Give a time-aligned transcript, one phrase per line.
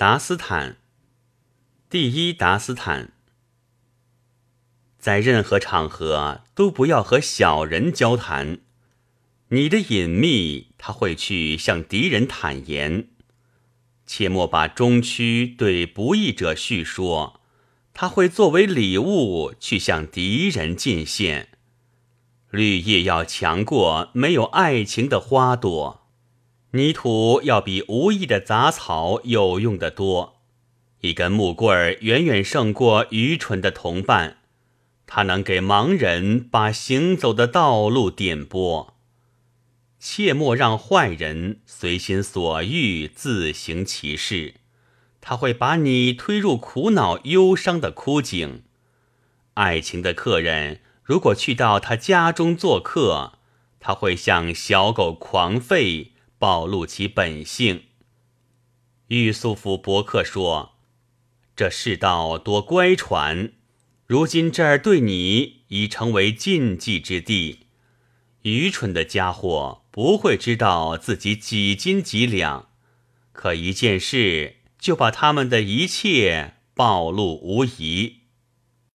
[0.00, 0.78] 达斯坦，
[1.90, 3.12] 第一达斯坦，
[4.98, 8.60] 在任何场合都不要和小人交谈。
[9.48, 13.08] 你的隐秘，他会去向敌人坦言；
[14.06, 17.42] 切莫把中区对不义者叙说，
[17.92, 21.50] 他会作为礼物去向敌人进献。
[22.48, 25.99] 绿叶要强过没有爱情的花朵。
[26.72, 30.40] 泥土要比无意的杂草有用的多，
[31.00, 34.38] 一根木棍儿远远胜过愚蠢的同伴，
[35.04, 38.94] 它能给盲人把行走的道路点拨。
[39.98, 44.54] 切莫让坏人随心所欲自行其事，
[45.20, 48.62] 他会把你推入苦恼忧伤的枯井。
[49.54, 53.32] 爱情的客人如果去到他家中做客，
[53.80, 56.10] 他会像小狗狂吠。
[56.40, 57.82] 暴露其本性。
[59.08, 60.72] 玉素甫伯克说
[61.54, 63.52] ：“这世道多乖传，
[64.06, 67.66] 如今这儿对你已成为禁忌之地。
[68.40, 72.70] 愚蠢的家伙不会知道自己几斤几两，
[73.32, 78.19] 可一件事就把他们的一切暴露无遗。”